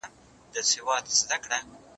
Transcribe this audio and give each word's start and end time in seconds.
زه 0.69 0.79
واښه 0.85 1.13
نه 1.31 1.35
راوړم!. 1.51 1.65